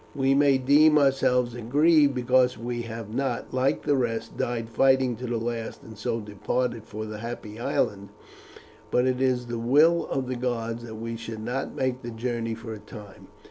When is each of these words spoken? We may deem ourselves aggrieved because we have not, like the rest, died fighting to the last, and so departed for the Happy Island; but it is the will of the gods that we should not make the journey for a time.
We 0.15 0.33
may 0.33 0.57
deem 0.57 0.97
ourselves 0.97 1.53
aggrieved 1.53 2.15
because 2.15 2.57
we 2.57 2.81
have 2.89 3.13
not, 3.13 3.53
like 3.53 3.83
the 3.83 3.95
rest, 3.95 4.35
died 4.35 4.67
fighting 4.67 5.15
to 5.17 5.27
the 5.27 5.37
last, 5.37 5.83
and 5.83 5.95
so 5.95 6.19
departed 6.19 6.85
for 6.85 7.05
the 7.05 7.19
Happy 7.19 7.59
Island; 7.59 8.09
but 8.89 9.05
it 9.05 9.21
is 9.21 9.45
the 9.45 9.59
will 9.59 10.07
of 10.07 10.27
the 10.27 10.35
gods 10.35 10.81
that 10.85 10.95
we 10.95 11.15
should 11.17 11.41
not 11.43 11.75
make 11.75 12.01
the 12.01 12.09
journey 12.09 12.55
for 12.55 12.73
a 12.73 12.79
time. 12.79 13.27